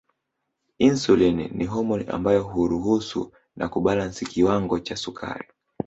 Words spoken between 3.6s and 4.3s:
kubalansi